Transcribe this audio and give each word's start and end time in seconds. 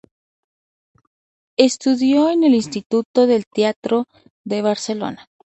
Estudió 1.59 2.31
en 2.31 2.43
el 2.43 2.55
Instituto 2.55 3.27
del 3.27 3.45
Teatro 3.45 4.07
de 4.43 4.63
Barcelona. 4.63 5.27